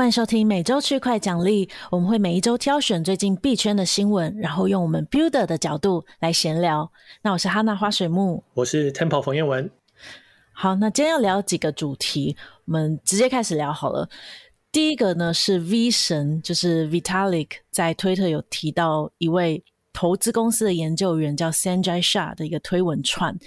[0.00, 6.90] 欢迎收听每周区块奖励，我们会每一周挑选最近币圈的新闻，然后用我们 Builder 的角度来闲聊。
[7.20, 9.70] 那我是哈娜花水木，我是 Temple 冯彦文。
[10.52, 14.08] 好，那今天要聊几个主题，我们直接开始聊好了。
[14.72, 19.62] 第一个呢是 V 神，就是 Vitalik 在推特有提到一位
[19.92, 23.38] 投资公司的研究员叫 Sanjay Shah 的一个推文串。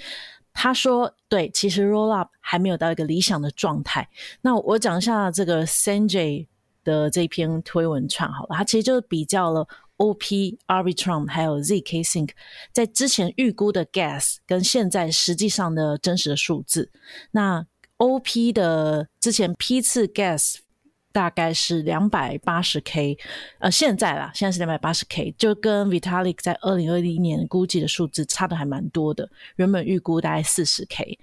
[0.53, 4.07] 他说：“对，其实 Rollup 还没有到一个理想的状态。
[4.41, 6.47] 那我讲一下这个 Sanjay
[6.83, 9.67] 的这篇推文串好了，他其实就是比较了
[9.97, 12.29] OP、Arbitrum 还有 ZK Sync
[12.71, 16.91] 在之前预估的 Gas 跟现在实际上的真实的数字。
[17.31, 17.65] 那
[17.97, 20.57] OP 的之前批次 Gas。”
[21.13, 23.17] 大概是两百八十 K，
[23.59, 29.29] 呃，现在啦，现在是两百八十 K，就跟 Vitalik 在二零二零年估计的数字差的还蛮多的。
[29.57, 31.19] 原本预估大概四十 K，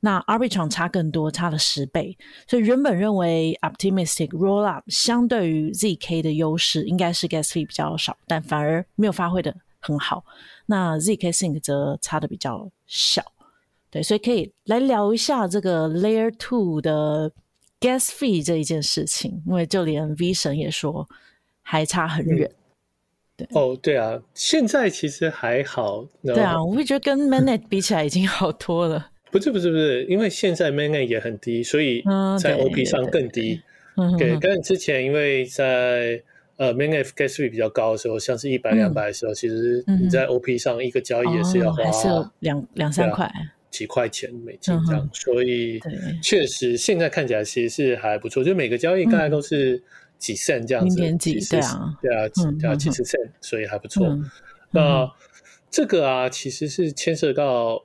[0.00, 2.16] 那 Arbitrum 差更多，差了十倍。
[2.46, 10.22] 所以原本认为 Optimistic Rollup 相对于 ZK 的优势应该是 Gas fee 比较少，但反而没有发挥的很好。
[10.66, 13.24] 那 ZK Sync 则差的比较小，
[13.90, 17.32] 对，所以可以来聊一下这个 Layer Two 的。
[17.84, 21.06] Gas fee 这一件事情，因为就连 V 神也说
[21.60, 22.48] 还差很远。
[22.48, 22.56] 嗯、
[23.36, 26.06] 对哦，对啊，现在其实还好。
[26.22, 29.10] 对啊，我会觉得跟 Mainnet 比起来已经好多了。
[29.30, 32.02] 不是不是不是，因为现在 Mainnet 也很低，所以
[32.40, 33.60] 在 OP 上更低。
[34.18, 36.22] 对，跟之前因为在
[36.56, 43.30] 呃 Mainnet Gas fee 比较高的时候，像是一百两百的时候，其实你在 OP 上一个交易也是要花、嗯、还是有两两三块。
[43.74, 45.80] 几块钱美金这样，嗯、所以
[46.22, 49.82] 确实现在看起来其实是还不错，就每个交易大概都是
[50.16, 52.28] 几 cent 这样子，零点几对啊，对啊，
[52.60, 54.06] 对啊，几十 cent，所以还不错。
[54.06, 54.30] 嗯、
[54.70, 55.10] 那
[55.68, 57.84] 这个啊，其实是牵涉到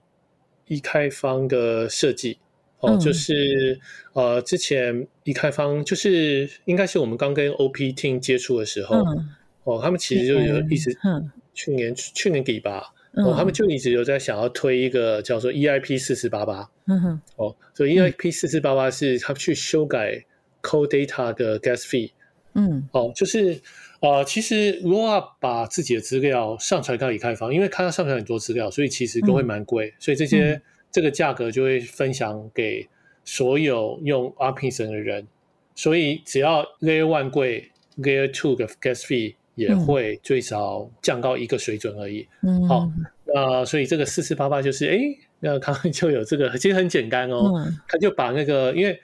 [0.67, 2.37] 一开方的设计
[2.81, 3.79] 哦，嗯、就是
[4.13, 9.29] 呃，之前一开方就是应该是我们刚跟 OP Team 接触的时候、嗯、
[9.63, 12.93] 哦，他们其实就有一直、嗯、去年去年底吧。
[13.13, 20.23] 哦，他们就一直有在想要推一个叫做 EIP 四四八八，嗯哼，哦，所以 EIP 四四八八是他去修改
[20.61, 22.11] Cold Data 的 Gas Fee，
[22.53, 23.59] 嗯，哦，就是
[24.01, 32.87] 呃，其实如果要把自己的资料上传到以太坊，因为看到上传很多资料，所以其实都会蛮贵，嗯、所以这些、嗯、这个价格就会分享给
[33.25, 35.27] 所有用 Arbitrum 的人，
[35.73, 39.33] 所以只要 Layer One 贵，Layer Two 的 Gas Fee。
[39.59, 42.25] 也会最少降到一个水准而已。
[42.41, 42.89] 嗯，好，
[43.25, 44.97] 那所以这个四四八八就是，哎，
[45.41, 47.53] 那他们就有这个，其实很简单哦。
[47.57, 48.97] 嗯，他就把那个，因为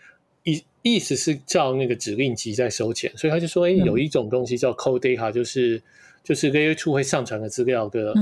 [0.43, 5.81] 意意思是照那个指令集在收钱，所以他就说，哎，有一种东西叫 cold data，就是
[6.23, 8.13] 就是 Layer 2会上传的资料的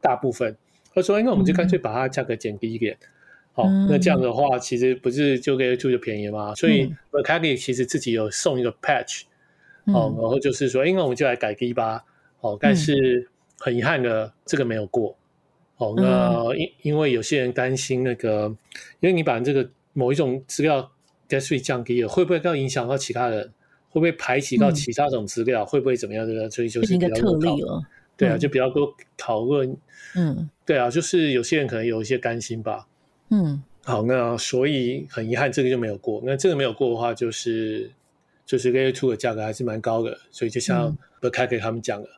[0.00, 0.56] 大部分。
[0.94, 2.96] 他说，哎，那我们就干脆把它价格减低一点。
[3.52, 6.54] 好，那这样的话，其实不是就 Layer 2就便宜吗？
[6.54, 9.22] 所以 Vitalik 其实自己有送一个 patch。
[9.86, 12.04] 哦，然后就是说，因为我们就来改 D 吧。
[12.40, 15.16] 哦，但是很遗憾的，这个没有过。
[15.78, 18.54] 哦，那因因为有些人担心那个，
[19.00, 20.90] 因为你把这个某一种资料
[21.28, 23.52] gas fee 降低了，会不会更影响到其他人？
[23.88, 25.64] 会不会排挤到其他种资料？
[25.64, 26.50] 会不会怎么样的？
[26.50, 27.82] 所以就是比较特例了。
[28.16, 29.76] 对啊，就比较多讨论。
[30.14, 32.86] 嗯，对啊，就是有些人可能有一些担心吧。
[33.30, 36.22] 嗯，好，那所以很遗憾，这个就没有过。
[36.24, 37.90] 那这个没有过的话，就是。
[38.46, 42.08] 就是 Layer 2的价格还是蛮高的，所以就像 Vitalik 他们讲的，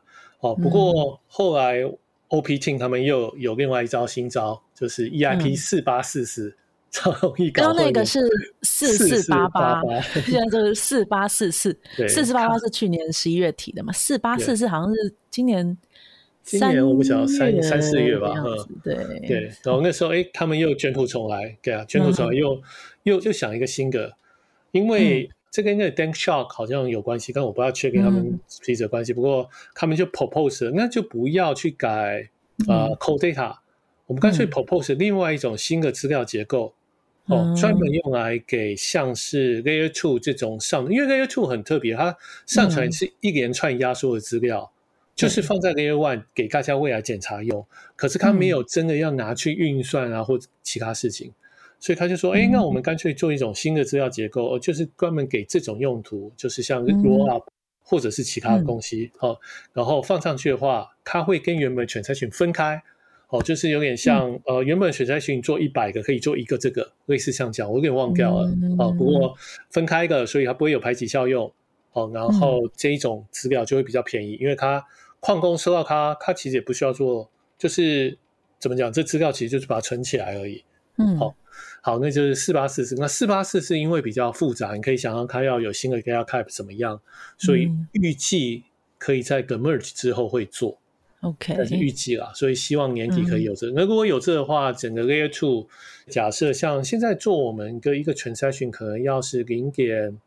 [0.41, 1.83] 哦，不过后来
[2.27, 6.55] OP Team 他们又有另外一招新招，就是 EIP 四八四四，
[6.91, 7.75] 超容易搞混。
[7.75, 8.19] 刚那个是
[8.61, 9.81] 四四八八，
[10.27, 11.75] 现在就是四八四四，
[12.07, 15.75] 四四八八是去年十一月提的嘛，四八四四好像是今年，
[16.43, 18.35] 今年我不晓得三三四月吧，
[18.83, 18.95] 对。
[19.27, 22.61] 对，然后那时候哎，他们又卷土重来，对啊，卷土重来又
[23.01, 24.13] 又又想一个新的，
[24.71, 25.27] 因为。
[25.51, 29.13] 这跟那个 DankShark 好像有关系，但我不知道确定他们彼此的关系。
[29.13, 32.29] 嗯、不过他们就 propose，那就不要去改
[32.67, 33.55] 呃 Cold Data，
[34.05, 36.73] 我们干脆 propose 另外一种新的资料结构，
[37.27, 44.75] 嗯、哦，专门用来给像是 Layer Two 这种上，因为 Layer Two 很特别，它上传是一连串压缩的资料，嗯、
[45.15, 51.33] 就是放在 Layer One 给大家未来检查用，可是它没有真的要拿去运算啊或者其他事情。
[51.79, 57.45] 所以他就说：“哎，那我们干脆做一种新的资料结构，哦，就是专门给这种用途，就是像 Rollup
[57.81, 59.39] 或者是其他的东西，好，
[59.71, 62.81] 然后放上去的话，它会跟原本 transaction 分开，
[63.29, 69.33] 哦，就是有点像呃，原本 transaction 做一百个可以做一个这个，类似像这样，我有点忘掉了，哦，不过
[69.69, 71.49] 分开的，所以它不会有排挤效用，
[71.93, 74.85] 哦，然后这一种资料就会比较便宜，因为它
[75.21, 78.17] 矿工收到它，它其实也不需要做，就是
[78.59, 80.61] 怎么讲，这资料其实就是把它存起来而已。”
[81.01, 81.33] 嗯，好，
[81.81, 82.95] 好，那就是四八四四。
[82.95, 86.99] 那四八四四因为比较复杂，你可以想象它要有新的 data type 怎么样，
[87.37, 88.63] 所以预计
[88.97, 90.77] 可以在 merge 之后会做。
[91.21, 93.73] OK，但是预计啦，所以希望年底可以有这个。
[93.73, 95.67] 那、嗯、如果有这的话，整个 Layer Two
[96.07, 100.17] 假设像现在做我们的一个 transaction 可能要是零点，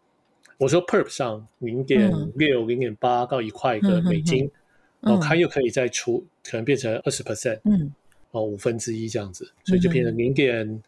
[0.59, 4.51] 我说 perp 上零点六、零点八到一块的美金，
[5.01, 7.91] 然后它又可以再出，可能变成二十 percent，嗯，
[8.33, 10.83] 哦五分之一这样子，所以就变成零点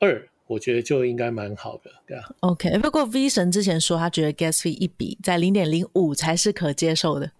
[0.00, 2.24] 二，我觉得就应该蛮好的，对啊。
[2.40, 7.30] OK，不过 V 神之前说他觉得 Gas fee 一笔在零点零五才是可接受的。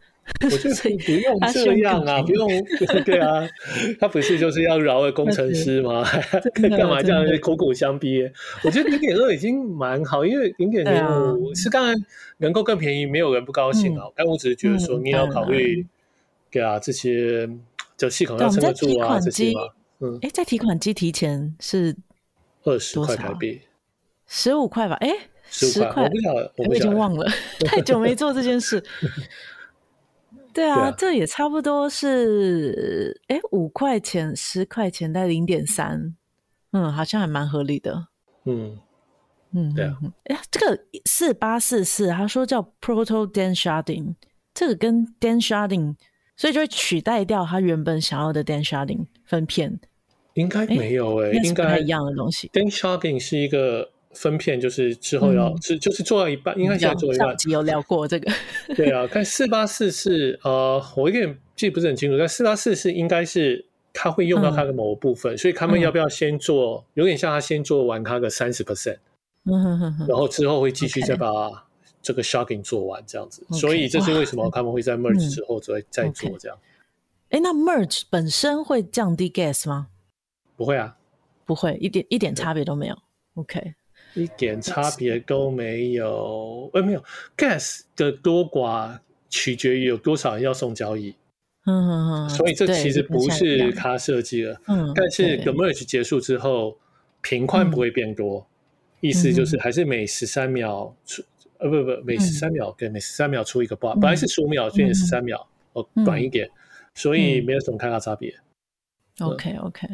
[0.43, 0.75] 我觉得
[1.05, 2.49] 不用这样啊，不用
[3.07, 3.49] 对啊，
[4.01, 6.05] 他不是就是要饶了工程师吗？
[6.69, 8.29] 干嘛这样苦苦相逼？
[8.65, 11.95] 我觉得零点二已经蛮好，因为零点零五是当然
[12.39, 14.07] 能够更便宜，没有人不高兴啊。
[14.17, 15.87] 但我只是觉得说你要考虑，
[16.51, 17.49] 对啊，这些
[17.97, 19.61] 就系统要撑得住啊，这些嘛。
[20.01, 21.95] 嗯，哎，在提款机提前是
[22.67, 23.63] 二十块台币，
[24.27, 24.97] 十五块吧？
[24.97, 25.09] 哎，
[25.49, 27.27] 十块，我不晓得，我已经忘了，
[27.65, 28.83] 太久没做这件事。
[30.53, 36.17] 对啊，对啊，这也差不多是，哎，五块钱、十块钱在零点三，
[36.73, 38.09] 嗯，好像还蛮合理的。
[38.47, 38.79] 嗯
[39.53, 39.97] 嗯，对啊。
[40.25, 44.17] 哎，这个四八四四，他说叫 Proto Danksharding，
[44.53, 45.95] 这个跟 Danksharding，
[46.37, 49.79] 所以就会取代掉他原本想要的 Danksharding 分片。
[50.37, 52.49] 应该没有哎，应该一样的东西。
[52.55, 53.91] dang shopping 是一个。
[54.17, 57.29] 分片就是之后要，是、嗯、就是做到一半，应该现在做一半。
[57.29, 58.33] 上集有聊过这个。
[58.75, 62.17] 对啊，但四八四是，呃，我有点记不是很清楚。
[62.17, 63.63] 但四八四是应该是
[63.93, 66.79] 他会用到它的某个部分，嗯、所以他们要不要先做？
[66.79, 68.97] 嗯、有点像他先做完他的三十 percent，
[70.09, 71.29] 然后之后会继续再把
[72.01, 73.45] 这个 shocking 做完这样子。
[73.51, 73.61] Okay.
[73.61, 76.57] 所以这是为什么他们会在 merge 之后再再做这样。
[77.29, 77.47] 哎、嗯 okay.
[77.47, 79.89] 欸，那 merge 本身会降低 gas 吗？
[80.57, 80.97] 不会啊，
[81.45, 82.97] 不会，一点一点差别都没有。
[83.35, 83.75] OK。
[84.15, 87.05] 一点差别都没有，呃，没有
[87.37, 88.99] ，gas 的多寡
[89.29, 91.15] 取决于有多少人要送交易，
[91.67, 96.79] 嗯嗯嗯，所以这其实不是他设计的，嗯，但是 the merge 结束之后，
[97.21, 98.47] 频宽不会变多，
[99.01, 101.23] 意思就是还是每十三秒出，
[101.59, 106.49] 呃，不不，每十三秒跟每十三秒出一个 block，本来是十五秒变成十三秒，哦，短一点，
[106.95, 108.35] 所以没有什么太大差别。
[109.21, 109.87] OK OK。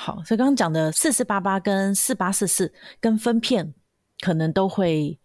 [0.00, 3.74] 好，所以刚刚讲的四四八八跟四八四四跟分片，
[4.20, 5.18] 可能都会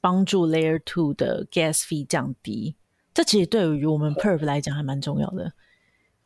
[0.00, 2.76] 帮助 Layer Two 的 Gas Fee 降低。
[3.12, 5.52] 这其实对于我们 Perf 来讲还蛮重要的。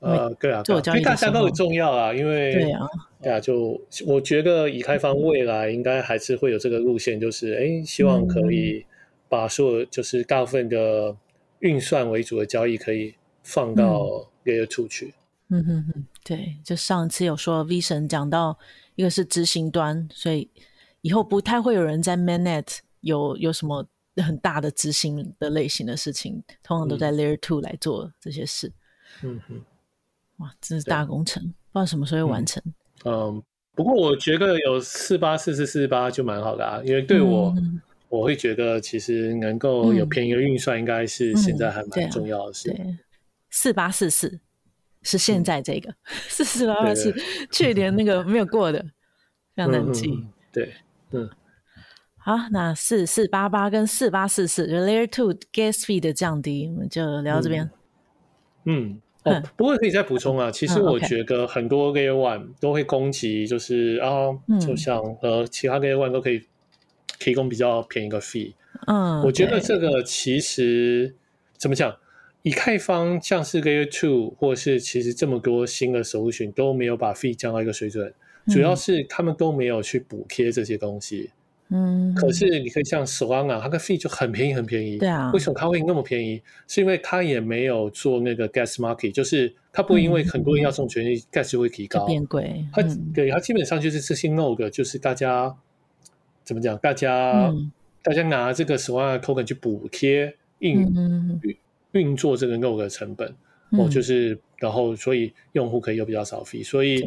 [0.00, 2.12] 呃，对啊，对啊，因为大家都很重要啊。
[2.12, 2.87] 因为对啊，
[3.23, 8.85] 对啊，就我觉得以太坊未来应该还是会有这个路线，就是哎，希望可以
[9.26, 11.17] 把所有就是大部分的
[11.61, 15.15] 运算为主的交易可以放到 Layer Two 去。
[15.49, 18.58] 嗯哼哼，对，就上次有说 V 神讲到，
[18.94, 20.49] 一个是执行端，所以
[21.00, 23.87] 以后不太会有人在 Mainnet 有有什么
[24.17, 28.70] 很大的执行的类型的事情，通常都在 Layer Two 来做这些事。
[29.22, 29.61] 嗯哼，
[30.37, 32.62] 哇，这是大工程，不知道什么时候会完成。
[33.05, 33.43] 嗯，嗯，
[33.75, 37.81] 不过我觉得有四八四四四八就蛮好的啊，因为对我，嗯、
[38.11, 42.70] 我会觉得其实能够有便宜的运算，应该是现在还蛮重要的事。
[42.70, 42.99] 对，
[43.49, 44.38] 四八四四。
[45.02, 45.94] 是现在这个
[46.29, 47.14] 四四八八是
[47.50, 48.81] 去年那个没有过的，
[49.55, 50.26] 非常难记。
[50.52, 50.75] 对，
[51.12, 51.28] 嗯，
[52.19, 57.71] 好，那四四八八跟四八四四就 Layer Two Gas Fee 的降低，我们就聊到这边。
[58.64, 64.28] 嗯，哦，不过可以再补充啊，其实我觉得很多 Layer One 都会攻击，就是啊，
[64.61, 66.47] 就像呃，其他 Layer One 都可以
[67.19, 68.52] 提供比较便宜的 Fee。
[68.87, 71.14] 嗯，我觉得这个其实
[71.57, 71.97] 怎么讲？
[72.42, 78.12] 以太坊像是 Layer 2，或是其实这么多新的 solution 都没有把 fee 降到一个水准，
[78.47, 81.30] 嗯、主要是他们都没有去补贴这些东西。
[81.73, 84.99] 嗯，可是你可以像 Solana，它的 fee 就很便宜，很便宜。
[84.99, 86.42] 对啊，为什么它会那么便宜？
[86.66, 92.52] 是因为它也没有做那个 gas market，就是它不会因为很多人要送权益、嗯、gas 就会提高变贵。
[92.56, 92.82] 嗯、它
[93.14, 95.54] 对它基本上就是这些 node，就是大家
[96.42, 96.76] 怎么讲？
[96.78, 97.70] 大家、嗯、
[98.02, 100.90] 大家拿这个 Solana token 去补贴硬。
[101.92, 103.28] 嗯运作这个 node 的成本，
[103.70, 107.04] 哦，就是，然后所以用户可以有比较少 fee，所以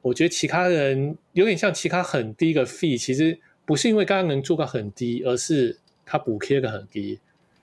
[0.00, 7.18] 我觉得其他人有点像其他很低的 fee，其实不是因为刚刚能做到很低，而是它补贴的很低。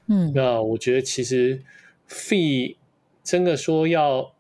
[0.05, 1.60] 嗯，那我觉得其实
[2.07, 2.75] fee
[3.24, 4.31] 真的说要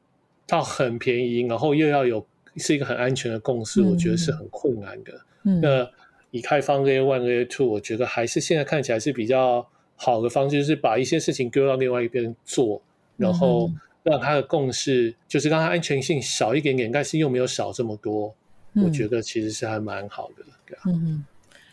[0.45, 2.23] 到很便宜，然后又要有
[2.57, 5.19] 是一个很安全的共识，我觉得是很困难的。
[5.45, 5.89] 嗯，那
[6.29, 9.67] 以太坊 Layer One Layer Two，我觉得还是现在看起来是比较。
[9.95, 12.81] 好的方式就是把一些事情丢到另外一边做，
[13.17, 13.71] 然后
[14.03, 18.33] 让他的共识就是让他安全性少一点点，但是又没有少这么多。
[18.75, 20.81] 我觉得其实是还蛮好的，对啊。
[20.87, 21.23] 嗯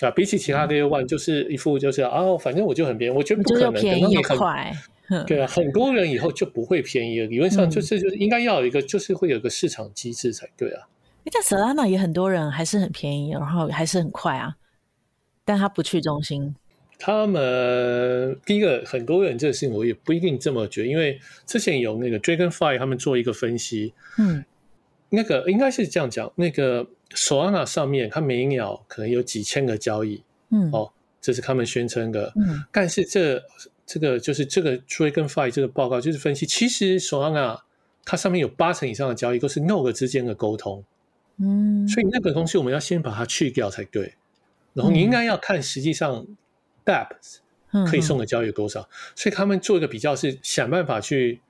[0.00, 4.72] 啊，比起其他 Layer One，就是一副就是哦，反正我就很便宜，我觉得不可能，便宜快。
[5.26, 7.26] 对啊，很多人以后就不会便宜了。
[7.26, 10.86] 理论上就是就是应该要有一个，就是会有一个市场机制才对啊。
[11.32, 14.56] 但 Solana 也很多人还是很便宜，然后还是很快啊，
[15.44, 16.54] 但他不去中心。
[17.02, 24.44] 他们第一个很多人这个事情我也不一定这么觉得，因为之前有那个 Dragonfly 他们做一个分析，嗯，
[25.08, 30.92] 那个应该是这样讲，那个 Solana 上面它每秒可能有几千个交易，嗯，哦，
[31.22, 33.42] 这是他们宣称的，嗯，但是这
[33.86, 37.58] 这个就是这个 Dragonfly 这个报告就是分析，其实 Solana
[38.04, 40.84] 它上面有八成以上的交易都是 Node 之间的沟通。
[41.38, 44.12] 嗯，所以那个东西我们要先把它去掉才对，
[44.74, 46.26] 然后你应该要看实际上
[46.84, 51.40] dApps 可以送的交易有多少，所以他们做一个比较是想办法去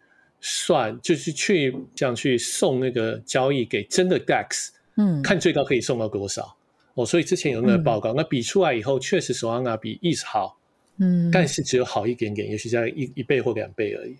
[0.40, 6.56] 算，就是去这样去送那个交易给真的 DEX，嗯，看最高可以送到多少。
[6.94, 7.06] 哦。
[7.06, 10.58] 所以之前有那个报告，那比出来以后确实 Solana 比 ETH 好，
[10.98, 14.16] 嗯，但是只有好一点点，也许在一一倍或两倍而已。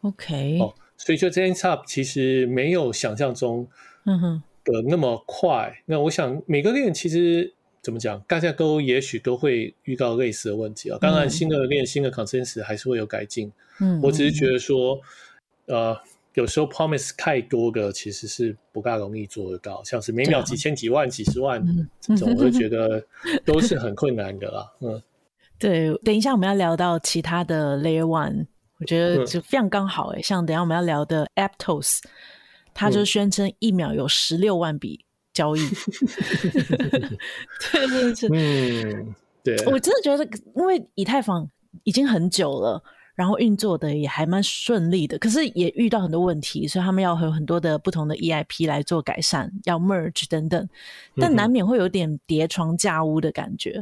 [0.00, 3.68] OK，哦，所以就这件差其实没有想象中，
[4.04, 4.42] 嗯哼。
[4.64, 7.50] 的那么快，那我想每个链其实
[7.88, 10.98] 怎么讲，大家都也许都会遇到类似的问题啊。
[11.00, 13.50] 当然，新的链、新的 consensus 还是会有改进。
[13.80, 15.00] 嗯，我只是觉得说，
[15.68, 15.98] 呃，
[16.34, 21.64] 有时候 promise 太多的其实是不大容易做得到，像是每秒几千、几万、几十万
[21.98, 23.02] 这种，我就觉得
[23.46, 24.70] 都是很困难的啦。
[24.84, 25.02] 嗯，
[25.58, 28.44] 对，等一下我们要聊到其他的 Layer One，
[28.80, 30.22] 我觉得就非常刚好诶、欸。
[30.22, 32.00] 像等一下我们要聊的 Aptos。
[32.74, 35.04] 他就宣称一秒有十六万笔
[35.38, 35.60] 交易，
[37.70, 39.14] 对对对，嗯，
[39.44, 41.48] 对，我真的觉得，因为以太坊
[41.84, 42.82] 已经很久了，
[43.14, 50.68] 然后运作的也还蛮顺利的，可是也遇到很多问题，所以他们要有很多的不同的 EIP 来做改善，要 merge 等等，
[51.14, 53.74] 但难免会有点叠床架屋的感觉，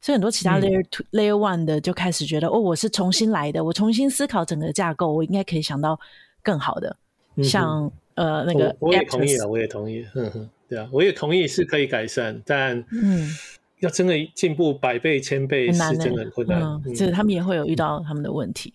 [0.00, 5.96] 所以很多其他 layer two、嗯、layer one 的就开始觉得，哦，我是重新来的，我重新思考整个架构，我应该可以想到
[6.42, 6.96] 更好的，
[7.44, 7.88] 像。
[8.16, 13.30] 呃，那个我，我也同意了，我也同意，哼哼，对啊，我也同意是可以改善，但嗯，
[13.78, 18.74] 要真的进步百倍、千倍是真的很困难，就是他们也会有遇到他们的问题，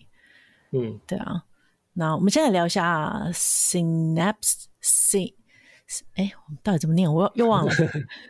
[0.72, 1.44] 嗯，对啊。
[1.92, 5.34] 那我们现在聊一下 Synapse C，
[6.14, 7.12] 哎，我们到底怎么念？
[7.12, 7.72] 我又 忘了。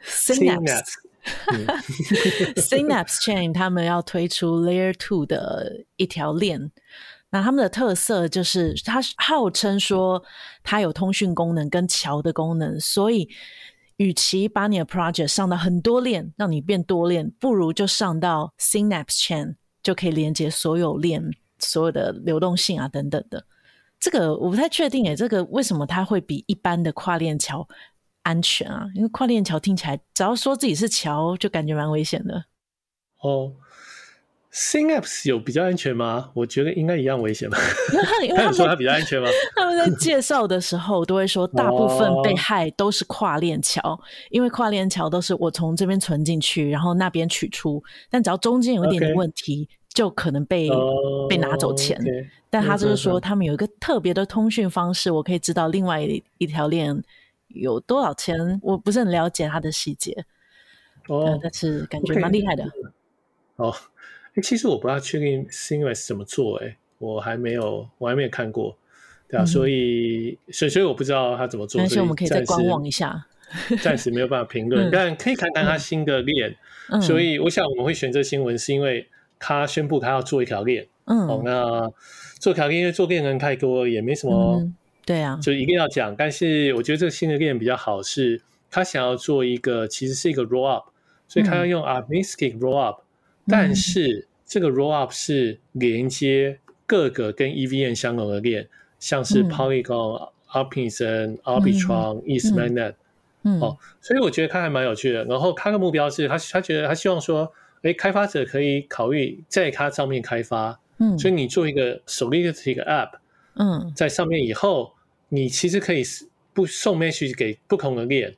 [0.04, 0.82] Synapse
[2.56, 6.72] Synapse Chain，他们要推出 Layer Two 的一条链。
[7.32, 10.20] 那他们的特色就是，它号称说
[10.64, 13.28] 它有通讯功能跟桥的功能，所以
[14.00, 21.22] 与其把你的 project 上到很多链，让你变多链，不如就上到 Synapse Chain，就可以连接所有链、
[21.58, 23.44] 所有的流动性啊等等的。
[23.98, 27.68] 这个我不太确定诶，这个为什么它会比一般的跨链桥
[28.22, 28.88] 安全啊？
[28.94, 32.46] 因为跨链桥听起来，只要说自己是桥，就感觉蛮危险的。
[33.20, 33.52] 哦。
[34.52, 36.30] Synapse 有比较安全吗？
[36.34, 37.56] 我觉得应该一样危险吧。
[38.20, 39.28] 因为他们说它比较安全吗？
[39.54, 47.80] 他们在介绍的时候都会说，大部分被害都是跨链桥，哦、因为跨链桥都是我从这边存进去，然后那边取出，
[48.10, 49.94] 但只要中间有一点点问题，Okay.
[49.94, 51.96] 就可能被、哦、被拿走钱。
[52.00, 52.26] Okay.
[52.50, 57.00] 但他就是说，他们有一个特别的通讯方式，我可以知道另外一一条链
[57.46, 58.60] 有多少钱。
[58.64, 60.24] 我不是很了解他的细节，
[61.06, 62.64] 哦，但是感觉蛮厉害的。
[63.54, 63.72] 哦。
[64.40, 68.76] 其实我不太确定 Synapse 怎么做，欸，哎，我还没有，我还没有看过，
[69.28, 73.26] 对啊，嗯、所以，所以，所以我不知道他怎么做，所以我们可以再观望一下，
[73.82, 76.54] 暂时没有办法评论， 嗯、但可以看看他新的链。
[76.88, 79.06] 嗯、所以，我想我们会选这新闻，是因为
[79.38, 80.86] 他宣布他要做一条链。
[81.04, 81.90] 嗯，哦，那
[82.38, 86.14] 做条链，因为做链人太多，也没什么，嗯、对啊，就一定要讲。
[86.14, 90.88] 但是，我觉得这个新的链比较好，是他想要做一个，其实是一个 roll up，
[91.26, 93.02] 所以他要用 optimistic roll up。
[93.46, 102.94] 但是这个 roll up 是连接各个跟 EVM 相容的链，像是 Polygon、Optimism、Arbitrum、ETH Mainnet，
[103.60, 105.24] 哦，所以我觉得它还蛮有趣的。
[105.26, 107.52] 然后他的目标是他他觉得他希望说，
[107.82, 113.10] 哎，开发者可以考虑在它上面开发，嗯，所以你做一个 Solidity 的 App，
[113.54, 114.92] 嗯，在上面以后，
[115.28, 116.02] 你其实可以
[116.52, 118.34] 不送 message 给不同的链，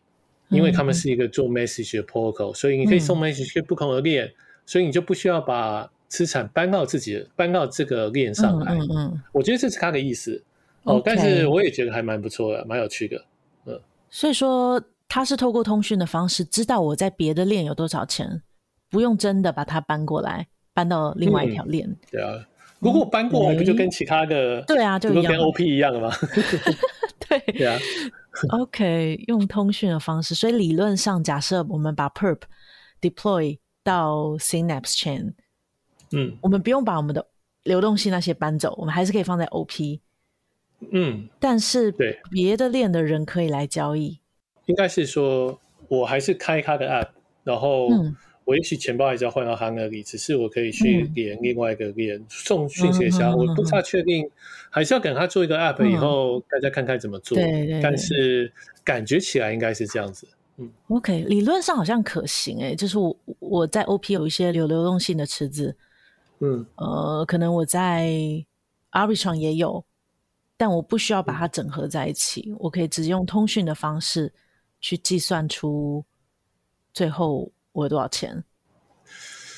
[0.50, 4.31] 因为他们是一个做 message 的 protocol，所以你可以送 message 给不同的链。
[4.64, 8.75] 所以你就不需要把资产搬到自己搬到这个链上来。
[8.75, 10.45] 嗯，嗯，嗯，我觉得这是他的意思。
[10.83, 13.25] 哦但是我也觉得还蛮不错的，蛮有趣的。
[13.64, 18.42] 嗯，所以说他是透过通讯的方式知道我在别的链有多少钱，
[18.90, 21.88] 不用真的把它搬过来搬到另外一条链。
[21.88, 21.97] 嗯。
[22.11, 22.47] 对啊，
[22.81, 26.11] 如果搬过来不就跟其他的，嗯，对啊，就跟 OP 一样了吗？
[27.26, 27.78] 对对啊。
[28.61, 32.40] OK，用通讯的方式，所以理论上，假设我们把 Perp
[33.00, 35.33] deploy 到 Synapse Chain，
[36.14, 37.26] 嗯，我们不用把我们的
[37.64, 40.00] 流动性那些搬走，我们还是可以放在 OP。
[40.90, 42.19] 嗯，但是对。
[42.31, 44.19] 别的链的人可以来交易，
[44.66, 47.09] 应该是说我还是开他的 App，
[47.45, 47.88] 然后
[48.45, 54.28] 我也许钱包还是要换到他那里，只是我可以去连另外一个链、嗯、送讯息给他，我不太确定，
[54.71, 57.38] 还是要等他做一个 App 以后，大家看看怎么做。
[57.38, 58.52] 对对对，但是
[58.83, 60.26] 感觉起来应该是这样子。
[60.57, 65.76] 嗯，OK，理论上好像可行诶、欸，就是我我在 OP 有一些流流动性的池子，
[66.42, 68.06] 嗯呃，可能我在
[68.90, 69.84] Arbitron 也有。
[70.54, 74.32] 但我不需要把它整合在一起，嗯、我可以直接用通讯的方式
[74.80, 76.04] 去计算出
[76.92, 78.44] 最后我有多少钱。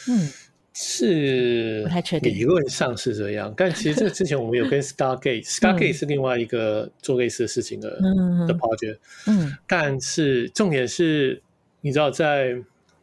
[0.09, 0.31] 嗯，
[0.73, 8.99] 是不太确定，理论上是这样，但其实这个之前我们有跟 Stargate，Stargate 是另外一个做类似的事情的、嗯、的 project。
[9.27, 11.43] 嗯，但是重点是，
[11.83, 12.57] 你知道在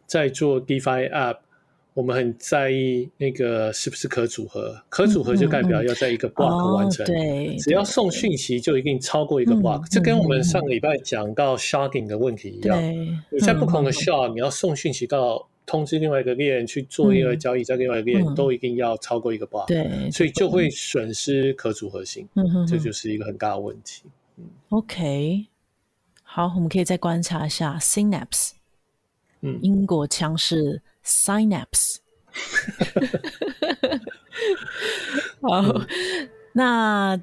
[0.07, 1.38] 在做 DeFi App。
[1.93, 7.05] 我们很在意那个是不是可组合，可组合就代表要在一个 block 完成。
[7.05, 9.86] 嗯嗯哦、对，只要送讯息就一定超过一个 block。
[9.89, 12.81] 这跟我们上个礼拜讲到 sharding 的问题一样。
[13.29, 19.67] 你在不同的 shard，你要送讯息到通知另外一个链去做一个交易，在另外一个链都一定要超过一个 block。
[19.67, 22.25] 对，所以就会损失可组合性。
[22.36, 24.03] 嗯，这就是一个很大的问题。
[24.38, 25.45] 嗯，OK，
[26.24, 28.51] 好，我们可以再观察一下 Synapse。
[29.41, 30.81] 嗯，英国腔是。
[31.03, 31.98] Synapse，
[35.41, 35.88] 好，嗯、
[36.53, 37.17] 那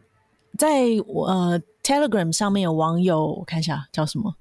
[0.58, 0.68] 在
[1.06, 4.34] 呃 Telegram 上面有网友，我看一下叫什么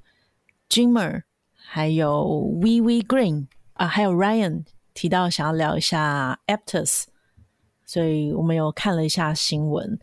[0.70, 1.24] ，Jimmer，
[1.56, 2.26] 还有
[2.62, 4.64] WeWe Green 啊，还有 Ryan
[4.94, 7.04] 提到想要聊一下 Aptus，
[7.86, 10.00] 所以我们有看了一下新闻。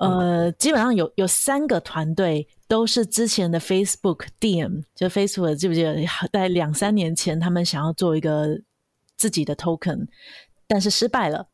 [0.00, 5.94] 呃，基本上有有三个团队都是之前的 Facebook Diem，就 Facebook 记不记得
[6.32, 8.58] 在两三年前他们想要做一个
[9.18, 10.06] 自己的 Token，
[10.66, 11.46] 但是失败了，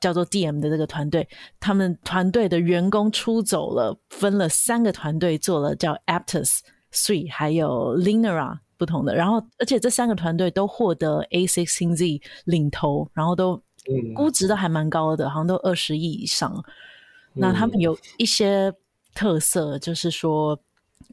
[0.00, 1.28] 叫做 Diem 的这个团队，
[1.60, 13.62] 他们团队的员工出走了，分了三个团队做了叫 Aptus、Three 还有 Linera 不同的，然后而且这三个团队都获得 a16z 领投，然后都
[14.14, 16.64] 估值都还蛮高的，好像都二十亿以上。
[17.38, 18.72] 那他们有一些
[19.14, 20.58] 特色，就是说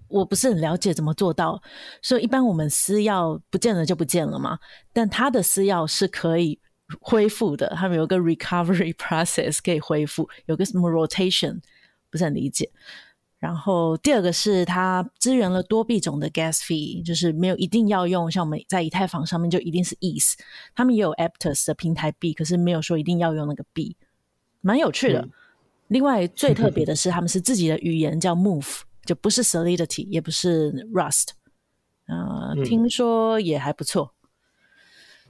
[0.08, 1.62] 我不是很了解怎么做到，
[2.02, 4.60] 所以一般我们私钥不见了就不见了嘛，
[4.94, 6.60] 但他的私钥是可以
[7.00, 11.60] 恢复的，他们有个 recovery process 可以恢复，有个什么 rotation
[12.10, 12.72] 不是很理解。
[13.38, 20.34] 然后第二个是它支援了多币种的 gas fee，就是没有一定要用，像我们在以太坊上面就一定是 ETH，
[20.74, 23.98] 他们也有 Aptos 的平台币，可是没有说一定要用那个币，
[24.62, 25.22] 蛮有趣的。
[25.22, 25.32] 嗯
[25.88, 31.30] 另外最特别的 是，他们是自己的语言叫 Move，就不是 Solidity，也不是 Rust，
[32.08, 34.14] 呃，嗯、听说也还不错。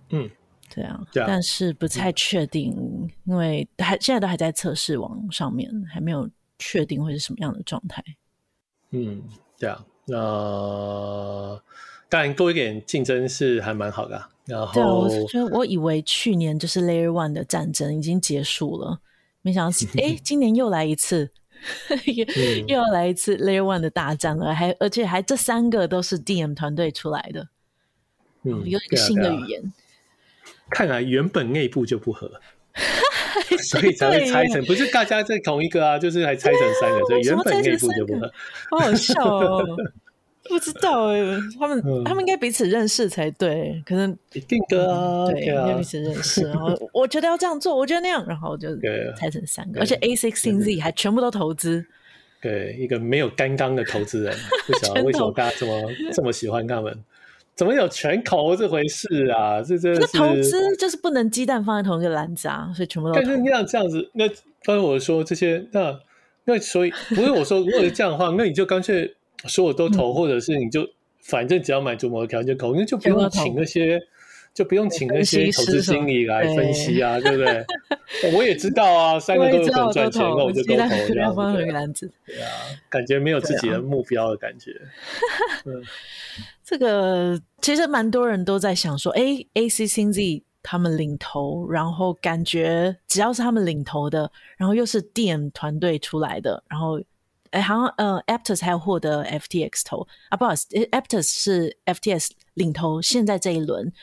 [0.10, 0.30] 嗯，
[0.74, 8.04] 对啊，但是不太确定，嗯、因为还现在都还在测试网上面，还没有确定会是什么样的状态。
[8.92, 9.24] 嗯，
[9.58, 11.62] 这样，那
[12.08, 14.30] 当然多一点竞争是还蛮好的、啊。
[14.46, 14.74] 然后，
[15.10, 19.02] 对，我觉得我以为去年就是 Layer One 的战争已经结束了。
[19.46, 21.30] 没想到， 哎、欸，今年又来一次，
[22.68, 27.48] 又、要来一次 Layer One 的大战了，还而且还这三个都是 DM 团队出来的，
[28.42, 29.62] 嗯，有一个新的语言。
[29.62, 32.42] 啊啊、看来原本内部就不合，
[33.70, 38.34] 所以才会拆成，不是大家在同一个啊，就是还拆成三个， 所以原本内部就不合，
[38.72, 39.64] 好好笑哦。
[40.48, 41.20] 不知道哎，
[41.60, 46.44] 他们、嗯、他们应该彼此认识才对，可能一定的啊，对，应该彼此认识。
[46.44, 48.70] 然后我觉得要这样做，我觉得那样，然后就
[49.18, 51.86] 拆成三个，而且 a16z 还全部都投资。
[52.42, 54.36] 对，一个没有担当的投资人，
[54.68, 55.74] 不晓得为什么大家这么
[56.14, 56.96] 这么喜欢他们？
[57.56, 59.62] 怎么有全投这回事啊？
[59.62, 63.16] 这这这投资就是不能鸡蛋放在同一个篮子啊，所以全部都。
[63.16, 64.28] 但是那样这样子，那
[64.64, 66.00] 刚才我说这些，那
[66.44, 69.16] 那所以不是我说，如果是这样的话，那你就干脆。
[69.48, 70.88] 所有都投，或者是你就
[71.22, 74.02] 反正只要满足某个条件就投，那就不用请那些，
[74.54, 77.66] 就不用请那些投资经理来分析啊，对不对？
[78.36, 82.12] 我也知道啊，三个都有可能赚钱，那我就都投 这样子。
[82.26, 82.50] 对啊，
[82.90, 84.72] 感觉没有自己的目标的感觉。
[86.64, 97.02] 这个其实蛮多人都在想说，哎，A C C Z 他们领头，然后感觉只要是他们领头的，然后又是 DM 团队出来的，然后。
[97.56, 103.94] 哎，好像呃，Aptos 还有获得 FTX 投啊，不好意思，Aptos 是 FTX 领投，现在这一轮，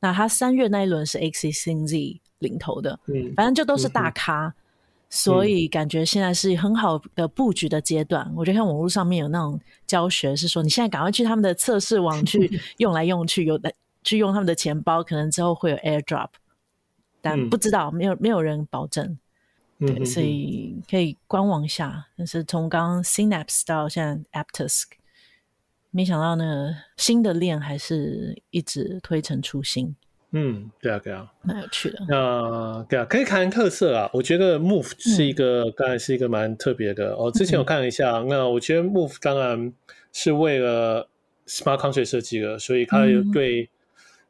[0.00, 4.54] 那他三月那一轮是 a16z 领投的，嗯，反正就都是大咖，嗯、
[5.10, 8.26] 所以感觉现在是很好的布局的阶段。
[8.30, 13.70] 嗯、我觉得看网络上面有那种教学，是说你现在赶快去他们的测试网去 用来用去，有的
[14.02, 16.30] 去用他们的钱包，可能之后会有 AirDrop，
[17.20, 19.18] 但不知道，没有没有人保证。
[19.86, 22.06] 对，嗯、所以可以观望一下。
[22.16, 24.84] 但是从刚刚 Synapse 到现在 Aptos，
[25.90, 29.94] 没想到那个新的链还是一直推陈出新。
[30.30, 31.98] 嗯，对啊，对啊，蛮有趣的。
[32.08, 34.08] 那对啊，可以看特色啊。
[34.12, 37.14] 我觉得 Move 是一个，当然、嗯、是一个蛮特别的。
[37.14, 39.72] 哦，之前我看了一下，嗯、那我觉得 Move 当然
[40.12, 41.08] 是为了
[41.46, 43.62] Smart Contract 设计的，所以它有对。
[43.62, 43.68] 嗯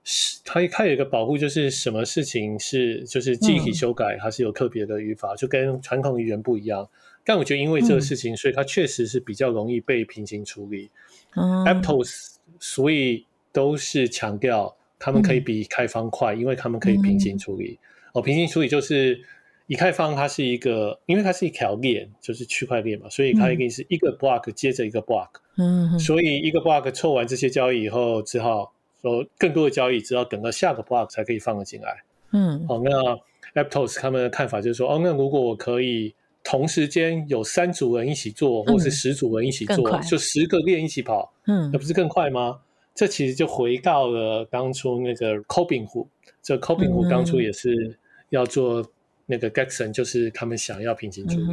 [0.05, 6.89] 是它它有一个保护，就是什么事情是就是记忆体修改，它是有特别的语法，嗯、就跟传统语言不一样。
[7.25, 10.91] 但我觉得因为这个事情，嗯、所以它确实是比较容易被平行处理。
[11.37, 17.79] 嗯、Aptos 所以都是强调他们可以比开方快，嗯、因为他们可以平行处理。
[17.81, 19.21] 嗯、哦，平行处理就是
[19.69, 25.29] 以开方它是一个，因为它是一条链，就是区块链嘛，所以它一定是一个 block 接着一个 block。
[25.59, 28.75] 嗯，所以一个 block 凑完这些交易以后，只好。
[29.03, 32.03] 说更多的交易，只要等到下个 block 才可以放得进来。
[32.31, 42.59] 嗯，好，那 Aptos 他们的看法就是说，哦，那如果我可以同时间有三组人一起做，或是十组人一起做，就十个链一起跑，嗯，那不是更快吗？
[42.95, 46.07] 这其实就回到了当初那个 Robinhood，
[46.41, 47.99] 这 Robinhood 当初也是
[48.31, 48.83] 要做
[49.27, 51.47] 那个 Gexon，就是他们想要平行处理，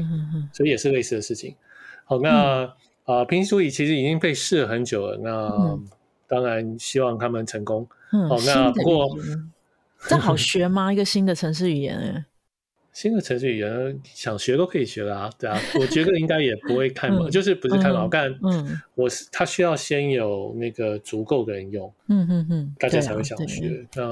[0.53, 1.55] 所以也是类似的事情。
[2.05, 5.79] 好，那啊，平行处理其实已经被试了很久了，那。
[6.29, 7.85] 当然希望他们成功。
[8.13, 9.09] 嗯，哦，那不过
[10.07, 10.93] 这好学吗？
[10.93, 12.25] 一个新的城市语言？
[12.91, 15.57] 新的城市语言想学都可以学啊，对啊。
[15.79, 18.33] 我觉得应该也不会看嘛， 就是不是看老干。
[18.43, 21.91] 嗯，我是他需要先有那个足够的人用。
[22.07, 23.85] 嗯嗯嗯，大家才会想学。
[23.95, 24.03] 那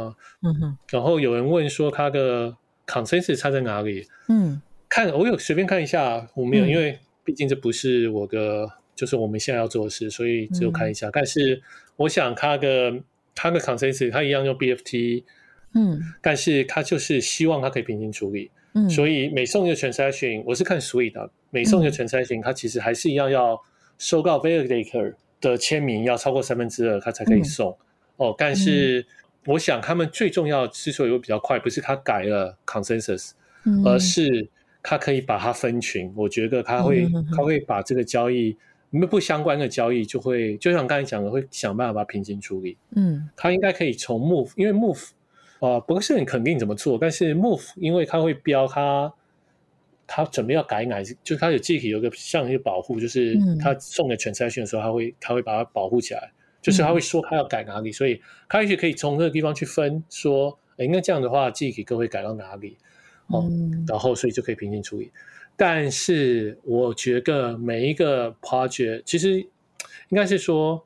[0.42, 4.08] 嗯哼，然后有人问说他的 consensus 差在哪里？
[4.30, 11.10] 嗯，看我有随便看一下，我没有，因为毕竟这不是我的，就是我们现在要做的事，所以只有看一下。
[11.14, 11.62] 但是。
[11.98, 12.94] 我想他的
[13.34, 15.24] 他的 consensus 他一样用 BFT，
[15.74, 23.60] 嗯，但是他就是希望他可以平行处理，嗯，所以每送一个 transaction，我是看的，每送一个 transaction，他其实还是一样要
[23.98, 27.76] 收到 validator 的签名，要超过三分之二，他才可以送。
[28.18, 29.04] 嗯、哦，但是
[29.48, 33.32] 我想他们最重要之所以会比较快，不是他改了 consensus，
[33.66, 34.48] 嗯、而是
[34.84, 36.14] 他可以把它分群。
[36.16, 38.56] 我觉得他会、嗯、他会把这个交易。
[38.90, 42.78] 不相关的交易就会，就像刚才讲的，会想办法把它平行处理。
[42.96, 45.10] 嗯，它应该可以从 Move，因为 Move
[45.60, 49.14] 啊、呃，不是很肯定怎么做，但是 Move 因为它会标它，
[50.08, 62.78] 它准备要改哪，就是它有记忆体有个像一个保护，就是它送给 transaction 的时候，它会它会把它保护起来，就是它会说它要改哪里，所以它也许可以从这个地方去分说，哎，那这样的话记忆体各会改到哪里，
[63.28, 63.52] 哦，
[63.86, 65.12] 然后所以就可以平行处理。
[65.60, 70.86] 但是我觉得每一个 project 其实应该是说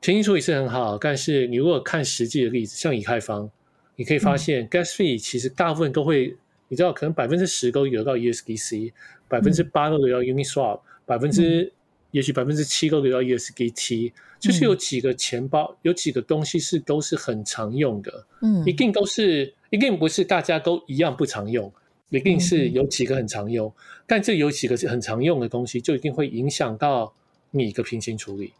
[0.00, 3.48] 平行处理是很好，但是你如果看实际的例子，像以太坊，
[3.94, 6.36] 你可以发现 gas fee 其实大部分都会，
[6.68, 8.92] 你知道可能百分之十都流到 USDC，
[9.28, 11.72] 百分之八都流到 Uniswap，百分之
[12.10, 21.72] 也许百分之七都流到 USDT，就是有几个钱包，有几个东西是都是很常用的，嗯，一定都是一定不是大家都一样不常用。
[22.10, 23.72] 一定是有几个很常用，嗯、
[24.06, 27.12] 但这有几个很常用的东西，就一定会影响到
[27.50, 28.52] 你的平行处理。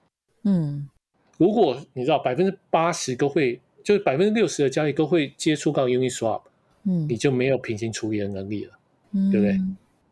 [0.44, 0.88] 嗯，
[1.36, 6.42] 如果你知道百分之八十都会，就是百分之六十的交易都会接触到 Uniswap，
[6.84, 8.72] 嗯，你就没有平行处理的能力了，
[9.12, 9.60] 嗯、对不对？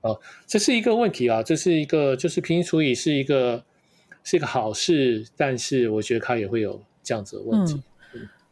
[0.00, 3.64] 啊，这是一个问题啊，这是一个就是平行处理是一个
[4.22, 7.80] 是一个好事，但是我觉得它也会有这样子的问题。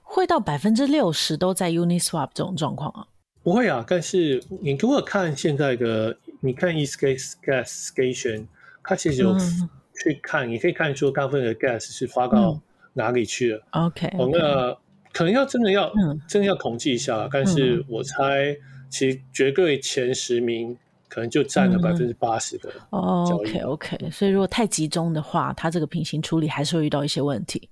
[0.02, 3.06] 会到百分之六十都在 Uniswap 这种状况啊？
[3.46, 8.44] 不会啊，但是你如果看现在的，你看 Etherscan，
[8.82, 12.60] 它其实有去看，嗯、你可以看出大部分的 gas 是发到
[12.92, 13.62] 哪里去了。
[13.70, 14.76] OK，那
[15.12, 18.52] 可能要真的要、嗯、真的要统计一下，但是我猜
[18.90, 22.68] 其实绝对前十名可能就占了百分之八十的。
[22.90, 27.70] OK OK，所以如果太集中的话，它这个平行处理还是会遇到一些问题。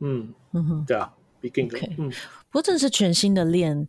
[0.00, 0.32] 嗯。
[0.52, 2.08] 嗯哼，对啊，Begin OK，嗯，
[2.48, 3.86] 不过这是全新的链。